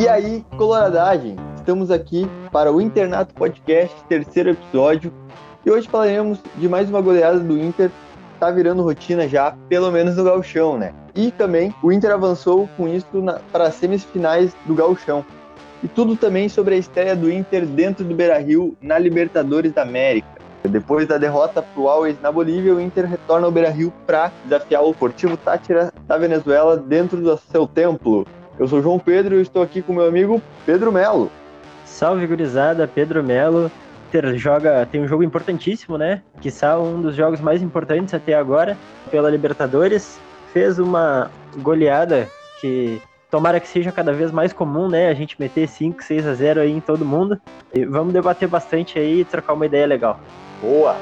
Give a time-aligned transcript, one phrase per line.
[0.00, 5.12] E aí, coloradagem, estamos aqui para o Internato Podcast, terceiro episódio,
[5.62, 7.90] e hoje falaremos de mais uma goleada do Inter,
[8.38, 10.94] tá virando rotina já, pelo menos no gauchão, né?
[11.14, 13.06] E também o Inter avançou com isso
[13.52, 15.22] para as semifinais do gauchão.
[15.82, 20.28] E tudo também sobre a estreia do Inter dentro do Beira-Rio na Libertadores da América.
[20.64, 24.82] Depois da derrota para o Always na Bolívia, o Inter retorna ao Beira-Rio para desafiar
[24.82, 28.26] o Portivo Tátira da Venezuela dentro do seu templo.
[28.60, 31.32] Eu sou João Pedro e estou aqui com meu amigo Pedro Melo.
[31.86, 33.72] Salve, gurizada, Pedro Melo.
[34.08, 36.20] Inter joga, tem um jogo importantíssimo, né?
[36.42, 38.76] Que um dos jogos mais importantes até agora
[39.10, 40.20] pela Libertadores.
[40.52, 42.28] Fez uma goleada
[42.60, 45.08] que tomara que seja cada vez mais comum, né?
[45.08, 47.40] A gente meter 5, 6 a 0 aí em todo mundo.
[47.72, 50.20] E vamos debater bastante aí e trocar uma ideia legal.
[50.60, 50.94] Boa!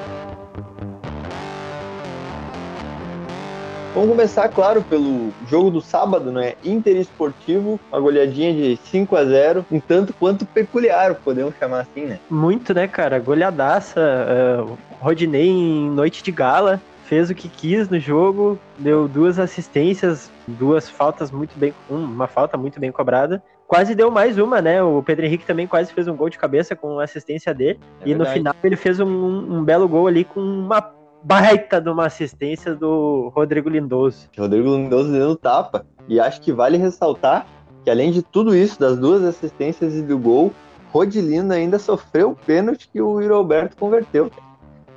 [3.99, 6.55] Vamos começar, claro, pelo jogo do sábado, né?
[6.65, 12.03] Inter Esportivo, uma goleadinha de 5 a 0 um tanto quanto peculiar, podemos chamar assim,
[12.03, 12.21] né?
[12.31, 13.19] Muito, né, cara?
[13.19, 19.37] Goleadaça, uh, Rodinei em noite de gala, fez o que quis no jogo, deu duas
[19.37, 23.43] assistências, duas faltas muito bem, uma falta muito bem cobrada.
[23.67, 24.81] Quase deu mais uma, né?
[24.81, 27.81] O Pedro Henrique também quase fez um gol de cabeça com assistência dele.
[28.01, 28.19] É e verdade.
[28.19, 32.75] no final ele fez um, um belo gol ali com uma baita de uma assistência
[32.75, 34.29] do Rodrigo Lindoso.
[34.37, 35.87] Rodrigo Lindoso dando tapa.
[36.09, 37.47] E acho que vale ressaltar
[37.85, 40.53] que além de tudo isso, das duas assistências e do gol,
[40.93, 44.31] Rodilindo ainda sofreu o pênalti que o Roberto converteu.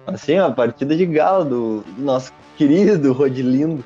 [0.08, 3.84] Assim, uma partida de galo do, do nosso querido Rodilindo.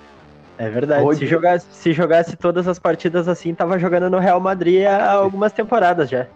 [0.58, 1.04] É verdade.
[1.04, 1.18] Rod...
[1.18, 5.52] Se, jogasse, se jogasse todas as partidas assim, tava jogando no Real Madrid há algumas
[5.52, 6.28] temporadas já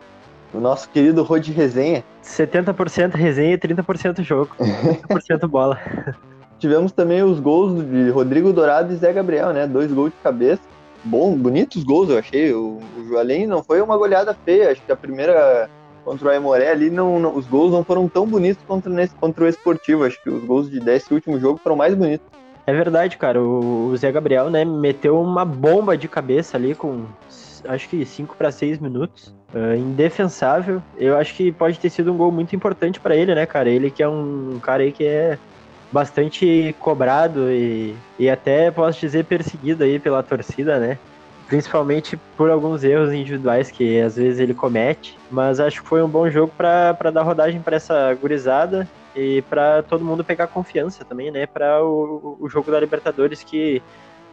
[0.53, 2.03] o nosso querido Rod Resenha.
[2.23, 4.55] 70% resenha e 30% jogo.
[4.59, 5.79] 30% bola.
[6.57, 9.65] Tivemos também os gols de Rodrigo Dourado e Zé Gabriel, né?
[9.65, 10.61] Dois gols de cabeça.
[11.03, 12.53] Bom, bonitos gols, eu achei.
[12.53, 14.71] O, o Joalém não foi uma goleada feia.
[14.71, 15.69] Acho que a primeira
[16.03, 19.43] contra o Aimoré ali, não, não, os gols não foram tão bonitos contra, nesse, contra
[19.43, 20.03] o Esportivo.
[20.03, 22.27] Acho que os gols de desse último jogo foram mais bonitos.
[22.65, 23.41] É verdade, cara.
[23.41, 27.05] O, o Zé Gabriel, né, meteu uma bomba de cabeça ali com
[27.65, 29.38] acho que 5 para 6 minutos.
[29.53, 30.81] Uh, indefensável.
[30.95, 33.69] Eu acho que pode ter sido um gol muito importante para ele, né, cara?
[33.69, 35.39] Ele que é um cara aí que é
[35.91, 40.99] bastante cobrado e, e até posso dizer perseguido aí pela torcida, né?
[41.47, 45.17] Principalmente por alguns erros individuais que às vezes ele comete.
[45.31, 49.81] Mas acho que foi um bom jogo para dar rodagem para essa gurizada e para
[49.81, 51.47] todo mundo pegar confiança também, né?
[51.47, 53.81] Para o, o jogo da Libertadores que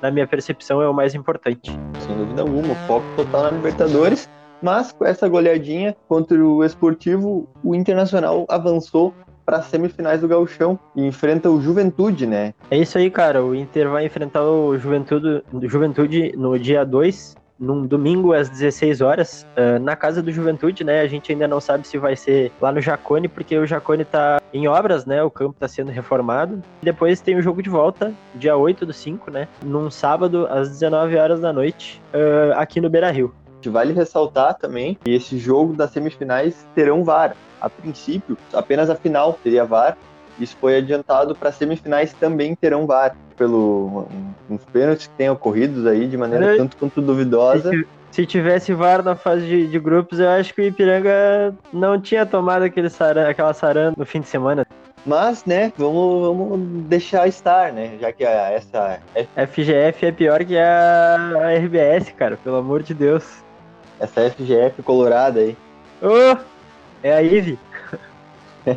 [0.01, 1.71] na minha percepção, é o mais importante.
[2.01, 4.29] Sem dúvida alguma, foco total na Libertadores.
[4.63, 10.79] Mas com essa goleadinha contra o Esportivo, o Internacional avançou para as semifinais do Gauchão
[10.95, 12.53] e enfrenta o Juventude, né?
[12.71, 13.45] É isso aí, cara.
[13.45, 19.47] O Inter vai enfrentar o Juventude, Juventude no dia 2 num domingo às 16 horas,
[19.57, 21.01] uh, na casa do Juventude, né?
[21.01, 24.41] A gente ainda não sabe se vai ser lá no Jacone, porque o Jacone tá
[24.53, 25.23] em obras, né?
[25.23, 26.63] O campo tá sendo reformado.
[26.83, 29.49] Depois tem o jogo de volta, dia 8 do 5, né?
[29.65, 33.35] Num sábado às 19 horas da noite, uh, aqui no Beira Rio.
[33.71, 37.37] Vale ressaltar também que esse jogo das semifinais terão VAR.
[37.61, 39.97] A princípio, apenas a final teria VAR,
[40.39, 44.07] isso foi adiantado para semifinais também terão VAR, pelo
[44.49, 47.71] uns pênaltis que têm ocorrido aí de maneira eu, tanto quanto duvidosa.
[47.71, 52.01] Se, se, tivesse VAR na fase de, de, grupos, eu acho que o Ipiranga não
[52.01, 54.67] tinha tomado aquele saran, aquela sarana no fim de semana.
[55.05, 57.97] Mas, né, vamos, vamos deixar estar, né?
[58.01, 58.99] Já que a, essa.
[59.47, 63.46] FGF é pior que a, a RBS, cara, pelo amor de Deus.
[63.99, 65.57] Essa FGF colorada aí.
[66.03, 66.37] Oh,
[67.03, 67.59] é a Ive.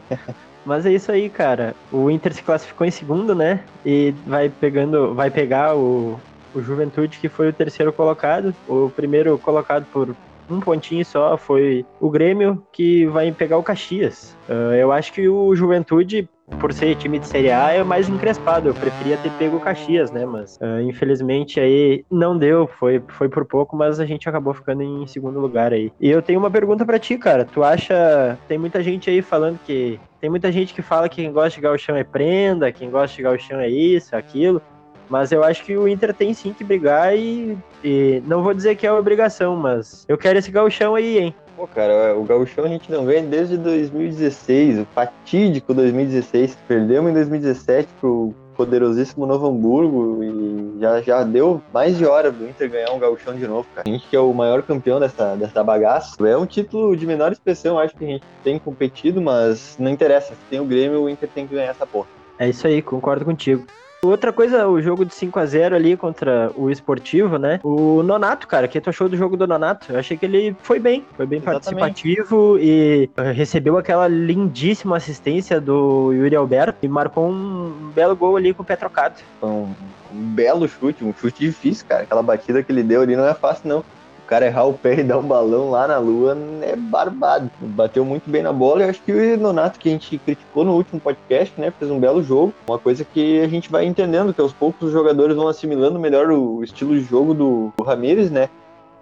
[0.65, 1.75] Mas é isso aí, cara.
[1.91, 3.63] O Inter se classificou em segundo, né?
[3.85, 6.19] E vai pegando, vai pegar o,
[6.53, 8.53] o Juventude, que foi o terceiro colocado.
[8.67, 10.15] O primeiro colocado por
[10.49, 14.35] um pontinho só foi o Grêmio, que vai pegar o Caxias.
[14.47, 18.69] Uh, eu acho que o Juventude, por ser time de Série A, é mais encrespado.
[18.69, 20.25] Eu preferia ter pego o Caxias, né?
[20.25, 24.83] Mas uh, infelizmente aí não deu, foi, foi por pouco, mas a gente acabou ficando
[24.83, 25.91] em segundo lugar aí.
[25.99, 27.45] E eu tenho uma pergunta para ti, cara.
[27.45, 28.37] Tu acha.
[28.47, 29.99] Tem muita gente aí falando que.
[30.19, 33.23] Tem muita gente que fala que quem gosta de gauchão é prenda, quem gosta de
[33.23, 34.61] gauchão é isso, aquilo.
[35.09, 38.75] Mas eu acho que o Inter tem sim que brigar e, e não vou dizer
[38.75, 41.35] que é obrigação, mas eu quero esse gauchão aí, hein?
[41.59, 46.57] Pô, cara, o gauchão a gente não vê desde 2016, o fatídico 2016.
[46.65, 52.47] Perdemos em 2017 pro poderosíssimo Novo Hamburgo e já, já deu mais de hora do
[52.47, 53.89] Inter ganhar um gauchão de novo, cara.
[53.89, 56.15] A gente que é o maior campeão dessa, dessa bagaça.
[56.25, 60.35] É um título de menor expressão, acho que a gente tem competido, mas não interessa.
[60.35, 62.07] Se tem o Grêmio, o Inter tem que ganhar essa porra.
[62.37, 63.65] É isso aí, concordo contigo.
[64.01, 67.59] Outra coisa, o jogo de 5 a 0 ali contra o Esportivo, né?
[67.63, 69.91] O Nonato, cara, o que tu achou do jogo do Nonato?
[69.91, 71.79] Eu achei que ele foi bem, foi bem Exatamente.
[71.79, 78.53] participativo e recebeu aquela lindíssima assistência do Yuri Alberto e marcou um belo gol ali
[78.53, 79.15] com o pé trocado.
[79.43, 79.73] Um,
[80.13, 82.03] um belo chute, um chute difícil, cara.
[82.03, 83.83] Aquela batida que ele deu ali não é fácil, não
[84.29, 87.49] cara errar o pé e dar um balão lá na lua é barbado.
[87.59, 90.75] Bateu muito bem na bola e acho que o Nonato, que a gente criticou no
[90.75, 92.53] último podcast, né, fez um belo jogo.
[92.67, 96.29] Uma coisa que a gente vai entendendo, que aos poucos os jogadores vão assimilando melhor
[96.29, 98.49] o estilo de jogo do, do Ramires, né?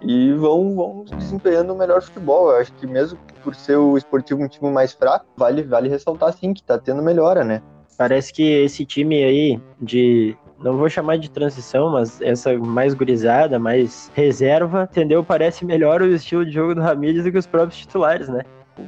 [0.00, 2.50] E vão, vão desempenhando o melhor futebol.
[2.50, 6.32] Eu acho que mesmo por ser o esportivo um time mais fraco, vale, vale ressaltar
[6.32, 7.60] sim que tá tendo melhora, né?
[7.98, 13.58] Parece que esse time aí de não vou chamar de transição, mas essa mais gurizada,
[13.58, 15.22] mais reserva, entendeu?
[15.22, 18.42] Parece melhor o estilo de jogo do Ramírez do que os próprios titulares, né?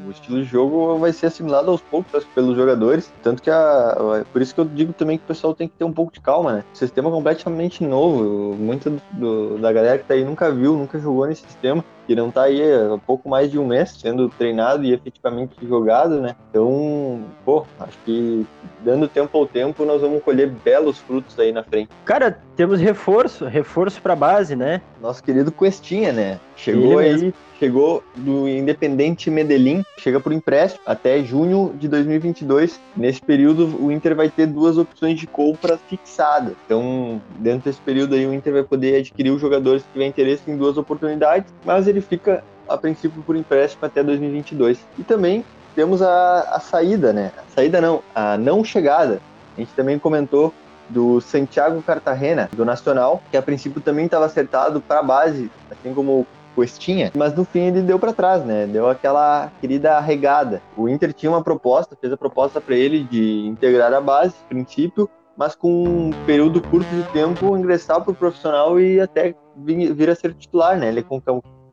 [0.06, 3.12] O estilo de jogo vai ser assimilado aos poucos pelos jogadores.
[3.22, 5.84] Tanto que a, por isso que eu digo também que o pessoal tem que ter
[5.84, 6.64] um pouco de calma, né?
[6.72, 8.54] O sistema é completamente novo.
[8.54, 12.30] Muita do, da galera que tá aí nunca viu, nunca jogou nesse sistema que não
[12.30, 16.34] tá aí há pouco mais de um mês sendo treinado e efetivamente jogado, né?
[16.50, 18.46] Então, pô, acho que
[18.84, 21.90] dando tempo ao tempo nós vamos colher belos frutos aí na frente.
[22.04, 24.80] Cara, temos reforço, reforço pra base, né?
[25.00, 26.40] Nosso querido Questinha, né?
[26.56, 27.34] Chegou Ele aí, mesmo.
[27.58, 32.78] chegou do Independente Medellín, chega por empréstimo até junho de 2022.
[32.94, 36.54] Nesse período o Inter vai ter duas opções de compra fixadas.
[36.66, 40.50] Então, dentro desse período aí o Inter vai poder adquirir os jogadores que tiver interesse
[40.50, 44.78] em duas oportunidades, mas ele fica a princípio por empréstimo até 2022.
[44.98, 45.44] E também
[45.74, 47.32] temos a, a saída, né?
[47.36, 49.20] A saída não, a não chegada.
[49.56, 50.52] A gente também comentou
[50.88, 55.94] do Santiago Cartagena, do Nacional, que a princípio também estava acertado para a base, assim
[55.94, 56.26] como o
[56.60, 58.66] Questinha, mas no fim ele deu para trás, né?
[58.66, 60.60] Deu aquela querida arregada.
[60.76, 65.08] O Inter tinha uma proposta, fez a proposta para ele de integrar a base, princípio,
[65.36, 70.10] mas com um período curto de tempo ingressar para o profissional e até vir, vir,
[70.10, 70.88] a ser titular, né?
[70.88, 71.02] Ele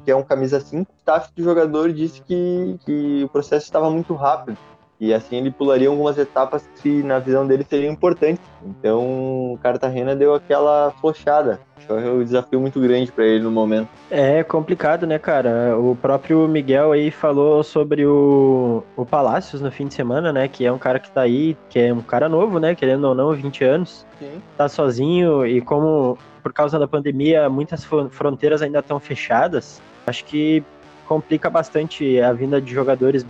[0.07, 3.89] que é um camisa 5, o staff do jogador disse que, que o processo estava
[3.89, 4.57] muito rápido.
[5.01, 8.42] E assim ele pularia algumas etapas que na visão dele seriam importantes.
[8.65, 11.59] Então o Cartagena deu aquela flochada.
[11.86, 13.89] Que é um desafio muito grande para ele no momento.
[14.09, 15.77] É complicado, né, cara?
[15.77, 20.48] O próprio Miguel aí falou sobre o, o Palácios no fim de semana, né?
[20.48, 22.74] Que é um cara que tá aí, que é um cara novo, né?
[22.75, 24.06] Querendo ou não, 20 anos.
[24.18, 24.42] Sim.
[24.56, 26.18] Tá sozinho e como
[26.48, 30.63] por causa da pandemia muitas fronteiras ainda estão fechadas, Acho que
[31.06, 33.25] complica bastante a vinda de jogadores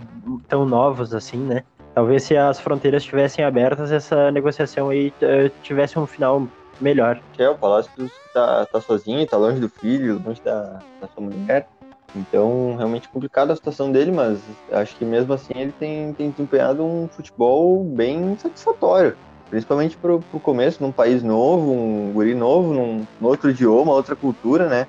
[0.48, 1.64] tão novos assim, né?
[1.94, 6.46] Talvez se as fronteiras estivessem abertas, essa negociação aí uh, tivesse um final
[6.80, 7.20] melhor.
[7.36, 7.90] É, o Palácio
[8.32, 11.66] tá, tá sozinho, tá longe do filho, longe da, da sua mulher.
[12.14, 14.40] Então, realmente complicada a situação dele, mas
[14.72, 19.16] acho que mesmo assim ele tem, tem desempenhado um futebol bem satisfatório.
[19.50, 24.14] Principalmente pro, pro começo, num país novo, um guri novo, num, num outro idioma, outra
[24.14, 24.86] cultura, né?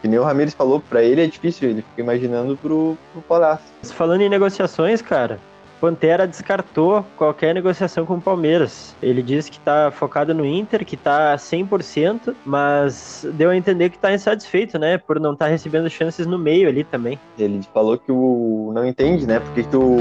[0.00, 3.64] Que nem o Ramirez falou, para ele é difícil, ele fica imaginando pro, pro Palácio.
[3.82, 5.38] Falando em negociações, cara,
[5.80, 8.94] Pantera descartou qualquer negociação com o Palmeiras.
[9.02, 13.96] Ele disse que está focado no Inter, que está 100%, mas deu a entender que
[13.96, 14.98] está insatisfeito, né?
[14.98, 17.18] Por não estar tá recebendo chances no meio ali também.
[17.38, 19.40] Ele falou que o não entende, né?
[19.40, 19.96] Porque que o,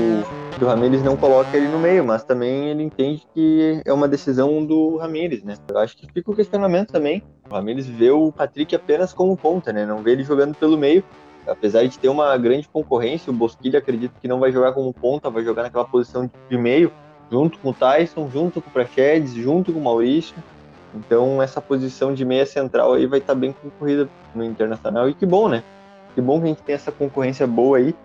[0.58, 4.08] que o Ramires não coloca ele no meio, mas também ele entende que é uma
[4.08, 5.56] decisão do Ramires, né?
[5.68, 7.22] Eu acho que fica o questionamento também.
[7.50, 9.86] O Ramires vê o Patrick apenas como ponta, né?
[9.86, 11.04] Não vê ele jogando pelo meio
[11.48, 15.30] apesar de ter uma grande concorrência, o Bosquilha acredito que não vai jogar como ponta,
[15.30, 16.92] vai jogar naquela posição de meio,
[17.32, 20.36] junto com o Tyson, junto com o Prachedes, junto com o Maurício.
[20.94, 25.10] Então essa posição de meia central aí vai estar bem concorrida no Internacional.
[25.10, 25.64] E que bom, né?
[26.14, 27.96] Que bom que a gente tem essa concorrência boa aí.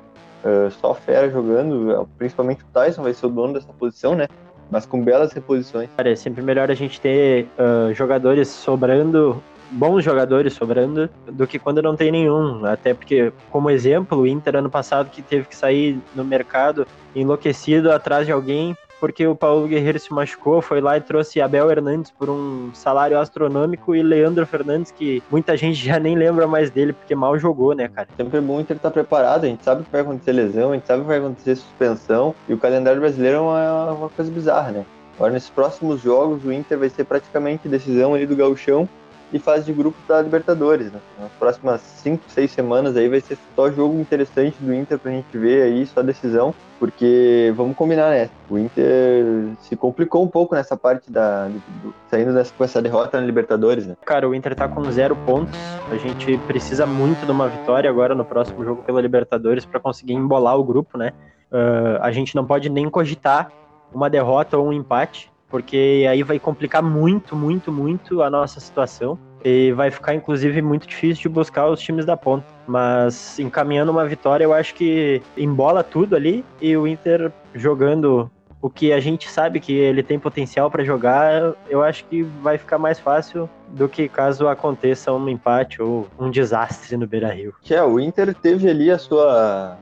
[0.43, 4.27] Uh, só fera jogando, principalmente o Tyson vai ser o dono dessa posição, né?
[4.71, 5.91] Mas com belas reposições.
[5.97, 11.59] Cara, é sempre melhor a gente ter uh, jogadores sobrando bons jogadores sobrando do que
[11.59, 12.65] quando não tem nenhum.
[12.65, 17.91] Até porque, como exemplo, o Inter ano passado que teve que sair no mercado enlouquecido
[17.91, 22.11] atrás de alguém porque o Paulo Guerreiro se machucou, foi lá e trouxe Abel Hernandes
[22.11, 26.93] por um salário astronômico e Leandro Fernandes, que muita gente já nem lembra mais dele,
[26.93, 28.07] porque mal jogou, né, cara?
[28.17, 30.75] Sempre bom o Inter estar tá preparado, a gente sabe que vai acontecer lesão, a
[30.75, 34.71] gente sabe que vai acontecer suspensão, e o calendário brasileiro é uma, uma coisa bizarra,
[34.71, 34.85] né?
[35.17, 38.89] Agora, nesses próximos jogos, o Inter vai ser praticamente decisão ali do gauchão,
[39.33, 40.93] e fase de grupo da Libertadores.
[40.93, 41.01] Né?
[41.19, 45.37] Nas próximas 5, 6 semanas aí vai ser só jogo interessante do Inter pra gente
[45.37, 48.31] ver aí, só decisão, porque vamos combinar, né?
[48.49, 49.25] O Inter
[49.61, 51.49] se complicou um pouco nessa parte da.
[51.49, 53.97] Do, saindo dessa, com essa derrota na Libertadores, né?
[54.05, 55.59] Cara, o Inter tá com zero pontos.
[55.91, 60.15] A gente precisa muito de uma vitória agora no próximo jogo pela Libertadores para conseguir
[60.15, 61.13] embolar o grupo, né?
[61.53, 63.51] Uh, a gente não pode nem cogitar
[63.93, 69.19] uma derrota ou um empate porque aí vai complicar muito, muito, muito a nossa situação.
[69.45, 72.47] E vai ficar, inclusive, muito difícil de buscar os times da ponta.
[72.67, 78.31] Mas encaminhando uma vitória, eu acho que embola tudo ali e o Inter jogando
[78.63, 82.59] o que a gente sabe que ele tem potencial para jogar, eu acho que vai
[82.59, 87.55] ficar mais fácil do que caso aconteça um empate ou um desastre no Beira-Rio.
[87.63, 89.79] Que é, o Inter teve ali a sua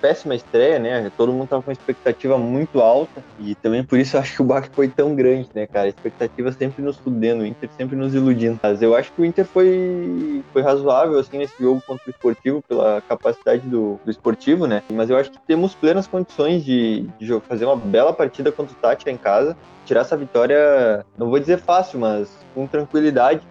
[0.00, 1.10] péssima estreia, né?
[1.16, 4.42] Todo mundo tava com uma expectativa muito alta e também por isso eu acho que
[4.42, 5.86] o baque foi tão grande, né, cara?
[5.86, 8.58] A expectativa sempre nos fudendo, o Inter sempre nos iludindo.
[8.62, 12.62] Mas eu acho que o Inter foi, foi razoável, assim, nesse jogo contra o Esportivo,
[12.62, 14.82] pela capacidade do, do Esportivo, né?
[14.92, 18.76] Mas eu acho que temos plenas condições de, de fazer uma bela partida contra o
[18.76, 23.42] Tati em casa, tirar essa vitória, não vou dizer fácil, mas com tranquilidade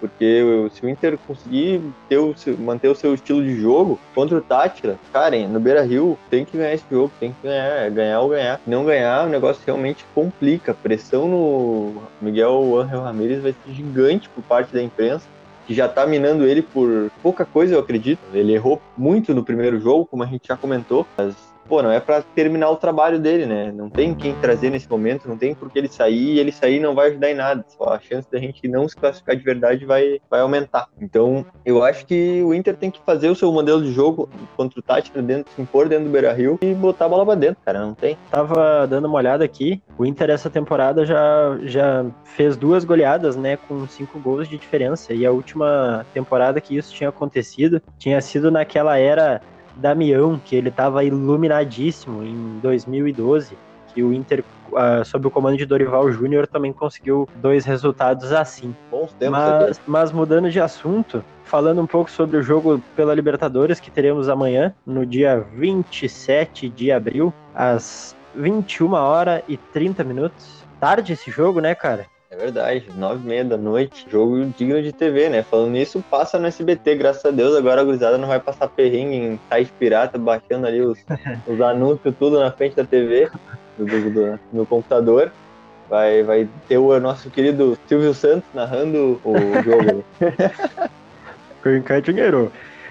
[0.00, 4.42] porque se o Inter conseguir ter o manter o seu estilo de jogo contra o
[4.42, 8.28] Tátira, cara, no Beira Rio tem que ganhar esse jogo, tem que ganhar, ganhar ou
[8.28, 8.60] ganhar.
[8.66, 10.72] Não ganhar, o negócio realmente complica.
[10.72, 15.26] A pressão no Miguel Angel Ramírez vai ser gigante por parte da imprensa
[15.66, 18.20] que já tá minando ele por pouca coisa, eu acredito.
[18.32, 21.34] Ele errou muito no primeiro jogo, como a gente já comentou, mas
[21.68, 23.72] pô, não é para terminar o trabalho dele, né?
[23.72, 26.80] Não tem quem trazer nesse momento, não tem por que ele sair, e ele sair
[26.80, 27.64] não vai ajudar em nada.
[27.68, 30.88] Só a chance da gente não se classificar de verdade vai, vai aumentar.
[31.00, 34.78] Então, eu acho que o Inter tem que fazer o seu modelo de jogo contra
[34.78, 37.80] o Tátira dentro, se impor dentro do Beira-Rio e botar a bola pra dentro, cara,
[37.80, 38.16] não tem.
[38.30, 43.56] Tava dando uma olhada aqui, o Inter essa temporada já, já fez duas goleadas, né,
[43.56, 48.50] com cinco gols de diferença, e a última temporada que isso tinha acontecido tinha sido
[48.50, 49.40] naquela era
[49.76, 53.56] Damião, que ele estava iluminadíssimo em 2012,
[53.92, 58.74] que o Inter, uh, sob o comando de Dorival Júnior, também conseguiu dois resultados assim.
[58.90, 63.80] Bons tempos mas, mas mudando de assunto, falando um pouco sobre o jogo pela Libertadores
[63.80, 70.64] que teremos amanhã, no dia 27 de abril, às 21 horas e 30 minutos.
[70.78, 72.06] Tarde esse jogo, né, cara?
[72.28, 75.44] É verdade, nove e meia da noite, jogo digno de TV, né?
[75.44, 79.14] Falando nisso, passa no SBT, graças a Deus, agora a gurizada não vai passar perrengue
[79.14, 80.98] em site pirata, baixando ali os,
[81.46, 83.30] os anúncios tudo na frente da TV,
[83.78, 85.30] do, do, do, no computador.
[85.88, 90.04] Vai, vai ter o nosso querido Silvio Santos narrando o jogo.
[91.62, 92.50] Quem dinheiro.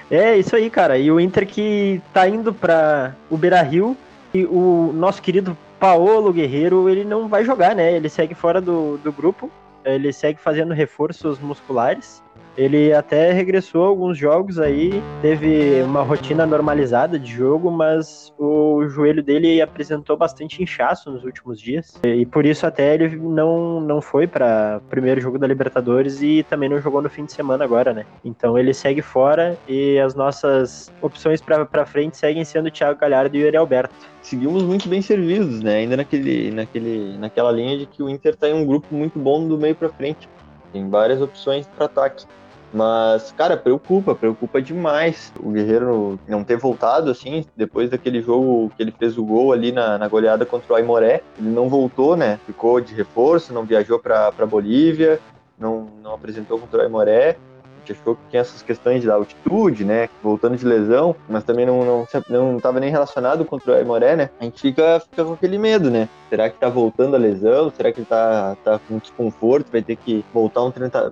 [0.10, 0.98] É isso aí, cara.
[0.98, 3.98] E o Inter que tá indo para o Beira Rio
[4.34, 7.94] e o nosso querido Paolo Guerreiro, ele não vai jogar, né?
[7.94, 9.52] Ele segue fora do, do grupo,
[9.84, 12.24] ele segue fazendo reforços musculares.
[12.58, 18.88] Ele até regressou a alguns jogos aí, teve uma rotina normalizada de jogo, mas o
[18.88, 22.00] joelho dele apresentou bastante inchaço nos últimos dias.
[22.06, 26.44] E por isso até ele não, não foi para o primeiro jogo da Libertadores e
[26.44, 28.06] também não jogou no fim de semana agora, né?
[28.24, 33.42] Então ele segue fora e as nossas opções para frente seguem sendo Thiago Galhardo e
[33.42, 35.78] Yuri Alberto seguimos muito bem servidos, né?
[35.78, 39.48] Ainda naquele, naquele, naquela linha de que o Inter está em um grupo muito bom
[39.48, 40.28] do meio para frente.
[40.74, 42.26] Tem várias opções para ataque.
[42.74, 48.84] Mas, cara, preocupa, preocupa demais o Guerreiro não ter voltado, assim, depois daquele jogo que
[48.84, 51.22] ele fez o gol ali na, na goleada contra o Aimoré.
[51.38, 52.40] Ele não voltou, né?
[52.46, 55.22] Ficou de reforço, não viajou para Bolívia,
[55.58, 57.38] não, não apresentou contra o Aimoré
[57.86, 60.10] gente achou que tinha essas questões da altitude, né?
[60.24, 64.30] Voltando de lesão, mas também não não não estava nem relacionado contra o Aimoré, né?
[64.40, 66.10] A gente fica, fica com aquele medo, né?
[66.30, 67.72] Será que tá voltando a lesão?
[67.76, 69.72] Será que ele tá, tá com desconforto?
[69.72, 70.72] Vai ter que voltar um,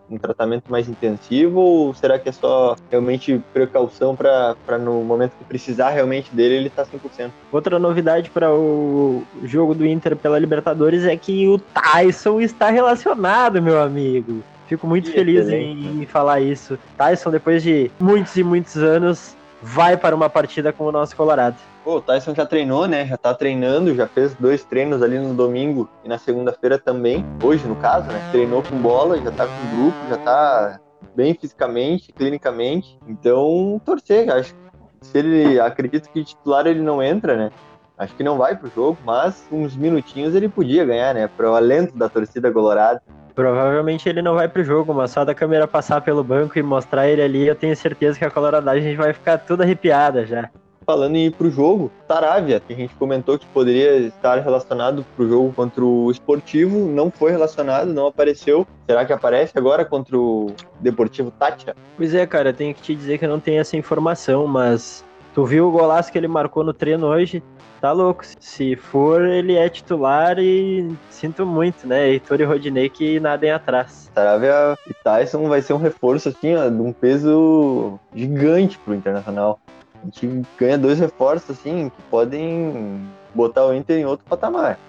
[0.10, 1.60] um tratamento mais intensivo?
[1.60, 6.70] Ou será que é só realmente precaução para no momento que precisar realmente dele, ele
[6.70, 7.30] tá 100%?
[7.52, 13.62] Outra novidade para o jogo do Inter pela Libertadores é que o Tyson está relacionado,
[13.62, 14.44] meu amigo.
[14.68, 16.78] Fico muito que feliz em, em, falar isso.
[16.98, 21.56] Tyson, depois de muitos e muitos anos, vai para uma partida com o nosso Colorado.
[21.84, 23.06] Pô, o Tyson já treinou, né?
[23.06, 27.26] Já tá treinando, já fez dois treinos ali no domingo e na segunda-feira também.
[27.44, 28.30] Hoje, no caso, né?
[28.32, 30.80] Treinou com bola, já tá com grupo, já tá
[31.14, 32.98] bem fisicamente, clinicamente.
[33.08, 34.56] Então, torcer, acho
[35.04, 37.52] se ele acredita que titular ele não entra, né?
[37.98, 41.28] Acho que não vai pro jogo, mas uns minutinhos ele podia ganhar, né?
[41.28, 43.02] Para o alento da torcida colorada.
[43.36, 47.08] Provavelmente ele não vai pro jogo, mas só da câmera passar pelo banco e mostrar
[47.08, 50.50] ele ali, eu tenho certeza que a coloradagem vai ficar toda arrepiada já.
[50.86, 55.28] Falando em ir pro jogo, Taravia, que a gente comentou que poderia estar relacionado pro
[55.28, 58.68] jogo contra o Esportivo, não foi relacionado, não apareceu.
[58.86, 61.76] Será que aparece agora contra o Deportivo Tátia?
[61.96, 65.06] Pois é, cara, eu tenho que te dizer que eu não tenho essa informação, mas
[65.34, 67.42] tu viu o golaço que ele marcou no treino hoje?
[67.84, 68.24] Tá louco.
[68.40, 72.08] Se for, ele é titular e sinto muito, né?
[72.08, 74.10] Heitor e Rodinei que nadem atrás.
[74.16, 79.60] Saravia e Tyson vai ser um reforço, assim, ó, de um peso gigante pro Internacional.
[80.02, 83.02] A gente ganha dois reforços, assim, que podem
[83.36, 84.80] botar o Inter em outro patamar.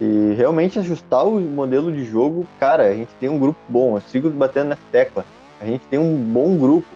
[0.00, 4.00] E realmente ajustar o modelo de jogo, cara, a gente tem um grupo bom, eu
[4.00, 5.24] sigo batendo nessa tecla.
[5.60, 6.88] A gente tem um bom grupo.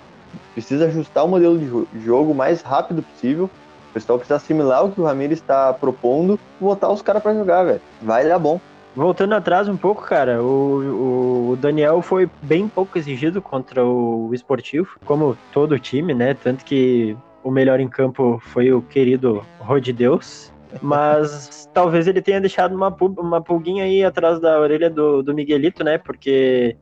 [0.52, 3.48] Precisa ajustar o modelo de jogo o mais rápido possível.
[3.94, 7.62] Pessoal precisa assimilar o que o Ramiro está propondo e botar os caras para jogar,
[7.62, 7.80] velho.
[8.02, 8.60] Vai dar bom.
[8.96, 14.98] Voltando atrás um pouco, cara, o, o, Daniel foi bem pouco exigido contra o esportivo,
[15.04, 16.34] como todo o time, né?
[16.34, 20.52] Tanto que o melhor em campo foi o querido Rod Deus.
[20.82, 25.84] Mas talvez ele tenha deixado uma, uma pulguinha aí atrás da orelha do, do Miguelito,
[25.84, 25.98] né?
[25.98, 26.76] Porque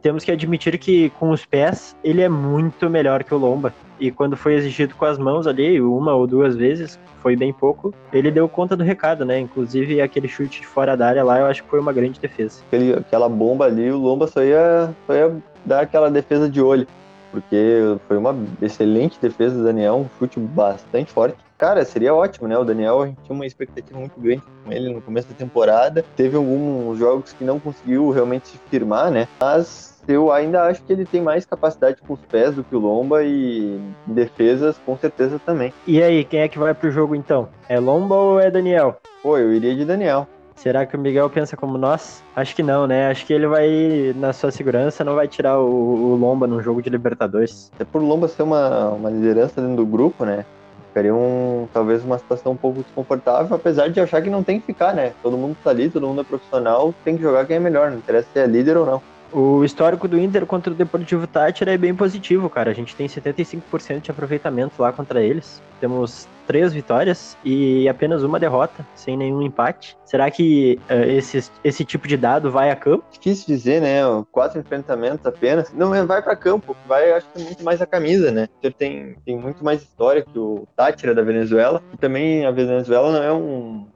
[0.00, 3.74] temos que admitir que com os pés ele é muito melhor que o Lomba.
[4.00, 7.92] E quando foi exigido com as mãos ali, uma ou duas vezes, foi bem pouco,
[8.12, 9.38] ele deu conta do recado, né?
[9.38, 12.62] Inclusive aquele chute de fora da área lá, eu acho que foi uma grande defesa.
[12.66, 16.86] Aquele, aquela bomba ali, o Lomba só ia, só ia dar aquela defesa de olho
[17.30, 21.36] porque foi uma excelente defesa do Daniel, um chute bastante forte.
[21.56, 22.56] Cara, seria ótimo, né?
[22.56, 26.04] O Daniel, a gente tinha uma expectativa muito grande com ele no começo da temporada.
[26.16, 29.26] Teve alguns jogos que não conseguiu realmente se firmar, né?
[29.40, 32.78] Mas eu ainda acho que ele tem mais capacidade com os pés do que o
[32.78, 35.72] Lomba e defesas com certeza também.
[35.86, 37.48] E aí, quem é que vai pro jogo então?
[37.68, 38.96] É Lomba ou é Daniel?
[39.22, 40.26] Pô, eu iria de Daniel.
[40.56, 42.24] Será que o Miguel pensa como nós?
[42.34, 43.08] Acho que não, né?
[43.10, 46.82] Acho que ele vai, na sua segurança, não vai tirar o, o Lomba num jogo
[46.82, 47.70] de Libertadores.
[47.76, 50.44] Até por Lomba ser uma, uma liderança dentro do grupo, né?
[50.88, 54.66] Ficaria um, talvez uma situação um pouco desconfortável, apesar de achar que não tem que
[54.66, 55.12] ficar, né?
[55.22, 57.98] Todo mundo tá ali, todo mundo é profissional, tem que jogar quem é melhor, não
[57.98, 59.02] interessa se é líder ou não.
[59.32, 62.70] O histórico do Inter contra o Deportivo Tátira é bem positivo, cara.
[62.70, 65.62] A gente tem 75% de aproveitamento lá contra eles.
[65.80, 69.96] Temos três vitórias e apenas uma derrota, sem nenhum empate.
[70.02, 73.04] Será que uh, esse, esse tipo de dado vai a campo?
[73.12, 74.00] Difícil dizer, né?
[74.32, 75.70] Quatro enfrentamentos apenas.
[75.74, 78.48] Não é, vai para campo, vai, acho que muito mais a camisa, né?
[78.64, 81.82] O tem, tem muito mais história que o Tátira da Venezuela.
[81.92, 83.86] E também a Venezuela não é um,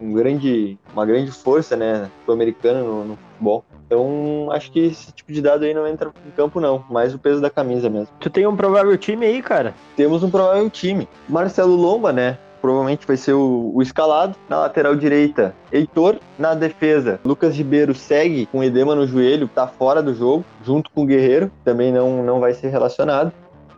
[0.00, 2.10] um grande, uma grande força, né?
[2.24, 3.64] Sul-americana no, no futebol.
[3.86, 6.84] Então, acho que esse tipo de dado aí não entra em campo, não.
[6.88, 8.08] Mais o peso da camisa mesmo.
[8.20, 9.74] Tu tem um provável time aí, cara?
[9.96, 11.06] Temos um provável time.
[11.28, 12.38] Marcelo Lomba, né?
[12.62, 14.34] Provavelmente vai ser o, o escalado.
[14.48, 16.16] Na lateral direita, Heitor.
[16.38, 21.02] Na defesa, Lucas Ribeiro segue com edema no joelho, tá fora do jogo, junto com
[21.02, 21.50] o Guerreiro.
[21.64, 23.32] Também não, não vai ser relacionado.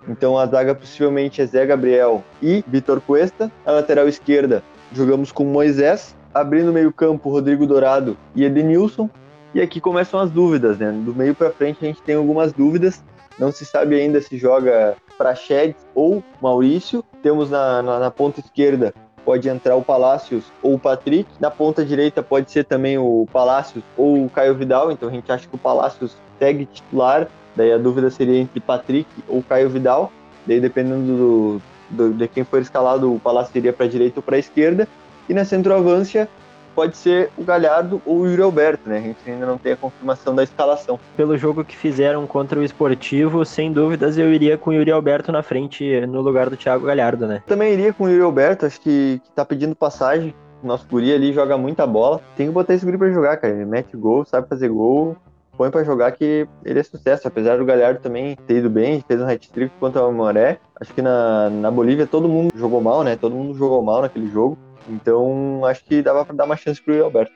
[0.07, 3.51] Então a zaga possivelmente é Zé Gabriel e Vitor Cuesta.
[3.64, 4.62] Na lateral esquerda,
[4.96, 6.16] jogamos com Moisés.
[6.33, 9.09] Abrindo meio campo, Rodrigo Dourado e Edenilson.
[9.54, 10.90] E aqui começam as dúvidas, né?
[10.90, 13.04] Do meio para frente a gente tem algumas dúvidas.
[13.38, 17.04] Não se sabe ainda se joga Praxedes ou Maurício.
[17.22, 18.92] Temos na, na, na, ponta esquerda
[19.24, 21.28] pode entrar o Palácios ou o Patrick.
[21.40, 24.92] Na ponta direita pode ser também o Palácios ou o Caio Vidal.
[24.92, 27.28] Então a gente acha que o Palácios segue titular.
[27.57, 30.12] Daí a dúvida seria entre Patrick ou Caio Vidal.
[30.46, 34.23] Daí dependendo do, do de quem for escalado, o Palácio iria para a direita ou
[34.23, 34.88] para a esquerda.
[35.29, 36.29] E na centroavância
[36.75, 38.99] pode ser o Galhardo ou o Yuri Alberto, né?
[38.99, 40.99] A gente ainda não tem a confirmação da escalação.
[41.16, 45.31] Pelo jogo que fizeram contra o Esportivo, sem dúvidas eu iria com o Yuri Alberto
[45.31, 47.42] na frente no lugar do Thiago Galhardo, né?
[47.47, 50.35] Também iria com o Yuri Alberto, acho que, que tá pedindo passagem.
[50.62, 52.20] Nosso guri ali joga muita bola.
[52.37, 53.53] Tem que botar esse guri pra jogar, cara.
[53.53, 55.16] Ele mete gol, sabe fazer gol
[55.57, 57.27] põe para jogar que ele é sucesso.
[57.27, 60.59] Apesar do Galhardo também ter ido bem, fez um hat-trick contra o Amoré.
[60.81, 63.17] Acho que na, na Bolívia todo mundo jogou mal, né?
[63.17, 64.59] Todo mundo jogou mal naquele jogo.
[64.88, 67.33] Então, acho que dava para dar uma chance pro Alberto.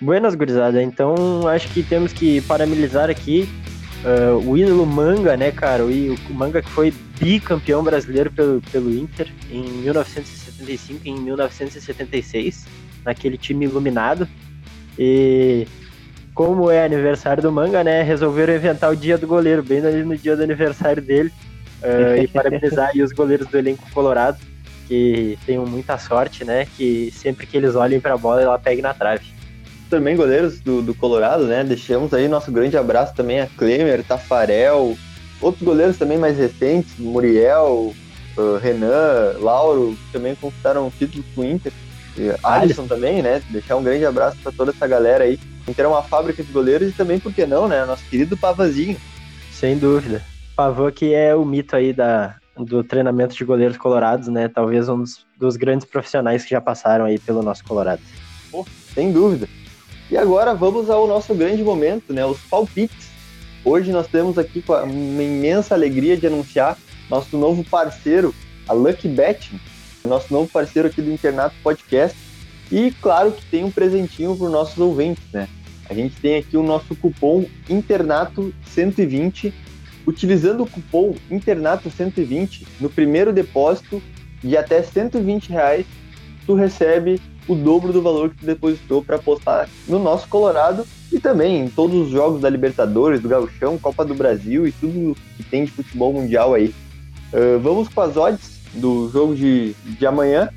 [0.00, 0.82] Buenas, gurizada.
[0.82, 3.48] Então, acho que temos que parabenizar aqui
[4.04, 5.84] uh, o ídolo Manga, né, cara?
[5.84, 12.64] O, o, Manga que foi bicampeão brasileiro pelo, pelo Inter em 1975 e em 1976,
[13.04, 14.28] naquele time iluminado.
[14.98, 15.66] E
[16.34, 20.16] como é aniversário do Manga, né, resolveram inventar o dia do goleiro, bem ali no
[20.16, 21.32] dia do aniversário dele.
[21.82, 24.38] Uh, e parabenizar os goleiros do elenco colorado,
[24.86, 26.66] que tenham muita sorte, né?
[26.76, 29.26] Que sempre que eles olhem para a bola, ela pegue na trave.
[29.90, 31.64] Também goleiros do, do Colorado, né?
[31.64, 34.96] Deixamos aí nosso grande abraço também a Klemer, Tafarel,
[35.40, 37.94] outros goleiros também mais recentes, Muriel,
[38.36, 41.72] uh, Renan, Lauro, que também conquistaram títulos com o Inter.
[42.18, 43.40] E Alisson também, né?
[43.50, 45.38] Deixar um grande abraço para toda essa galera aí.
[45.66, 47.84] Inter é uma fábrica de goleiros e também, por que não, né?
[47.84, 48.96] Nosso querido Pavazinho.
[49.52, 50.22] Sem dúvida.
[50.56, 54.48] Pavão que é o mito aí da, do treinamento de goleiros colorados, né?
[54.48, 58.02] Talvez um dos, dos grandes profissionais que já passaram aí pelo nosso Colorado.
[58.94, 59.48] Sem dúvida.
[60.10, 62.24] E agora vamos ao nosso grande momento, né?
[62.24, 63.08] Os palpites.
[63.64, 66.76] Hoje nós temos aqui com uma imensa alegria de anunciar
[67.10, 68.34] nosso novo parceiro,
[68.68, 69.52] a Lucky Bet,
[70.08, 72.16] nosso novo parceiro aqui do Internato Podcast.
[72.70, 75.48] E claro que tem um presentinho para os nossos ouvintes, né?
[75.88, 79.54] A gente tem aqui o nosso cupom Internato 120
[80.08, 84.02] Utilizando o cupom Internato120 no primeiro depósito,
[84.42, 85.84] de até 120 reais,
[86.46, 91.20] tu recebe o dobro do valor que tu depositou para apostar no nosso Colorado e
[91.20, 95.42] também em todos os jogos da Libertadores, do Gauchão, Copa do Brasil e tudo que
[95.42, 96.74] tem de futebol mundial aí.
[97.30, 100.48] Uh, vamos com as odds do jogo de, de amanhã.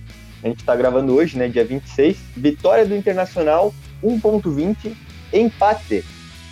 [0.44, 2.18] A gente está gravando hoje, né, dia 26.
[2.36, 4.96] Vitória do Internacional, 1.20.
[5.34, 6.04] Empate,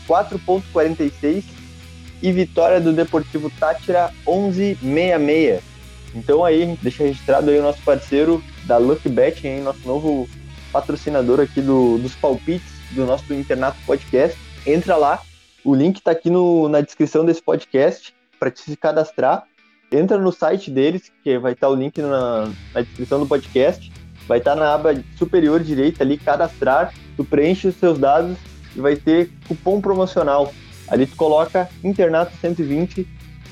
[0.07, 1.43] 4.46.
[2.21, 5.61] E vitória do Deportivo Tátira, 11.66.
[6.13, 10.27] Então aí, deixa registrado aí o nosso parceiro da Lucky Bet, hein, nosso novo
[10.71, 14.37] patrocinador aqui do, dos palpites do nosso Internato Podcast.
[14.65, 15.21] Entra lá,
[15.63, 19.43] o link está aqui no, na descrição desse podcast para te se cadastrar.
[19.91, 23.91] Entra no site deles, que vai estar o link na, na descrição do podcast.
[24.27, 26.93] Vai estar na aba superior direita ali, cadastrar.
[27.17, 28.37] Tu preenche os seus dados
[28.75, 30.53] e vai ter cupom promocional.
[30.87, 33.07] Ali tu coloca Internato 120,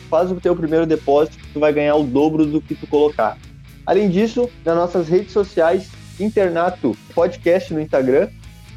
[0.09, 3.37] faz o teu primeiro depósito, tu vai ganhar o dobro do que tu colocar.
[3.85, 8.29] Além disso, nas nossas redes sociais, Internato Podcast no Instagram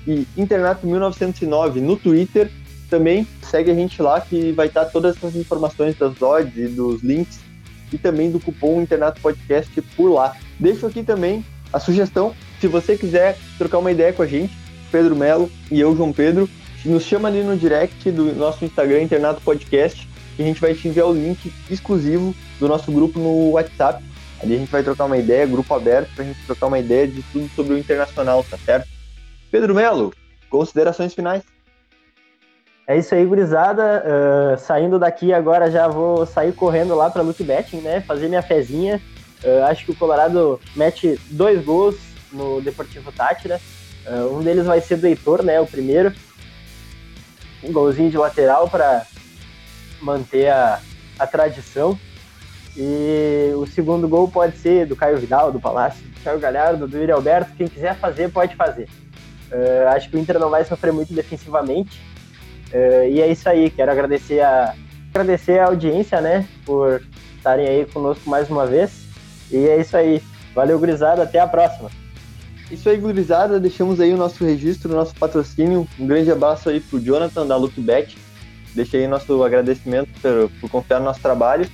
[0.06, 2.50] e Internato 1909 no Twitter.
[2.88, 7.02] Também segue a gente lá que vai estar todas essas informações das odds e dos
[7.02, 7.49] links
[7.92, 10.36] e também do cupom Internato Podcast por lá.
[10.58, 14.56] Deixo aqui também a sugestão, se você quiser trocar uma ideia com a gente,
[14.90, 16.48] Pedro Melo e eu, João Pedro,
[16.84, 20.88] nos chama ali no direct do nosso Instagram Internato Podcast e a gente vai te
[20.88, 24.02] enviar o link exclusivo do nosso grupo no WhatsApp
[24.42, 27.06] Ali a gente vai trocar uma ideia, grupo aberto, para a gente trocar uma ideia
[27.06, 28.88] de tudo sobre o internacional, tá certo?
[29.50, 30.12] Pedro Melo,
[30.48, 31.42] considerações finais.
[32.90, 34.02] É isso aí, gurizada.
[34.04, 38.00] Uh, saindo daqui agora já vou sair correndo lá para Luke Betting, né?
[38.00, 39.00] Fazer minha fezinha.
[39.44, 41.94] Uh, acho que o Colorado mete dois gols
[42.32, 43.60] no Deportivo Tátira.
[44.04, 45.60] Uh, um deles vai ser do Heitor, né?
[45.60, 46.12] O primeiro.
[47.62, 49.06] Um golzinho de lateral para
[50.02, 50.80] manter a,
[51.16, 51.96] a tradição.
[52.76, 56.98] E o segundo gol pode ser do Caio Vidal, do Palácio, do Caio Galhardo, do
[56.98, 57.54] Yuri Alberto.
[57.56, 58.88] Quem quiser fazer, pode fazer.
[59.48, 62.09] Uh, acho que o Inter não vai sofrer muito defensivamente.
[62.72, 63.70] Uh, e é isso aí.
[63.70, 64.74] Quero agradecer a,
[65.10, 67.02] agradecer a audiência, né, por
[67.36, 69.04] estarem aí conosco mais uma vez.
[69.50, 70.22] E é isso aí.
[70.54, 71.22] Valeu, gurizada.
[71.22, 71.90] Até a próxima.
[72.70, 73.58] Isso aí, gurizada.
[73.58, 75.86] Deixamos aí o nosso registro, o nosso patrocínio.
[75.98, 78.16] Um grande abraço aí pro Jonathan da Lookback.
[78.74, 81.68] Deixei nosso agradecimento por, por confiar no nosso trabalho.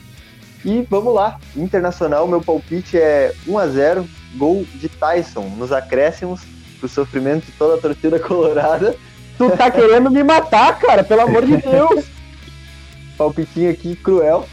[0.65, 6.41] E vamos lá, Internacional, meu palpite é 1 a 0 gol de Tyson nos acréscimos,
[6.81, 8.97] pro sofrimento de toda a torcida colorada.
[9.37, 12.07] Tu tá querendo me matar, cara, pelo amor de Deus!
[13.19, 14.47] Palpitinho aqui, cruel.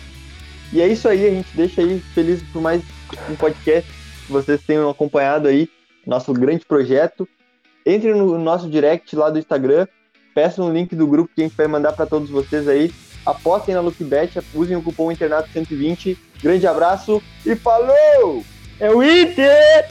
[0.72, 2.82] E é isso aí, a gente deixa aí feliz por mais
[3.30, 3.89] um podcast
[4.26, 5.69] que vocês tenham acompanhado aí,
[6.06, 7.28] nosso grande projeto.
[7.86, 9.88] Entre no nosso direct lá do Instagram,
[10.34, 12.91] peçam o link do grupo que a gente vai mandar para todos vocês aí
[13.26, 16.17] apostem na Lookbet, usem o cupom Internato120.
[16.41, 18.43] Grande abraço e falou!
[18.80, 19.89] É o Inter!